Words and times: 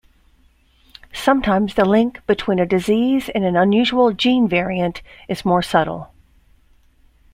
Sometimes 1.13 1.75
the 1.75 1.85
link 1.85 2.25
between 2.25 2.57
a 2.57 2.65
disease 2.65 3.29
and 3.35 3.43
an 3.45 3.55
unusual 3.55 4.13
gene 4.13 4.47
variant 4.47 5.03
is 5.27 5.45
more 5.45 5.61
subtle. 5.61 6.11